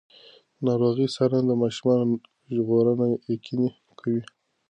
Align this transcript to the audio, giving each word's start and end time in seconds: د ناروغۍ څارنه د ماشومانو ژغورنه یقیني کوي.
د 0.57 0.59
ناروغۍ 0.67 1.07
څارنه 1.15 1.41
د 1.49 1.51
ماشومانو 1.61 2.13
ژغورنه 2.55 3.05
یقیني 3.33 3.69
کوي. 3.99 4.21